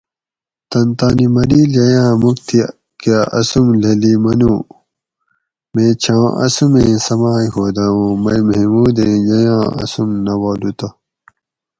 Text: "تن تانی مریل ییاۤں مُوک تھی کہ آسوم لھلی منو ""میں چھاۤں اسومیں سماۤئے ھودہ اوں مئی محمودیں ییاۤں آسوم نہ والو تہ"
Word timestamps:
"تن 0.69 0.87
تانی 0.97 1.27
مریل 1.35 1.71
ییاۤں 1.81 2.15
مُوک 2.21 2.37
تھی 2.47 2.59
کہ 2.99 3.13
آسوم 3.39 3.67
لھلی 3.81 4.13
منو 4.23 4.53
""میں 5.73 5.91
چھاۤں 6.01 6.27
اسومیں 6.45 6.97
سماۤئے 7.05 7.47
ھودہ 7.53 7.85
اوں 7.95 8.09
مئی 8.23 8.41
محمودیں 8.47 9.17
ییاۤں 9.29 9.65
آسوم 9.81 10.09
نہ 10.25 10.33
والو 10.41 10.71
تہ" 10.79 10.87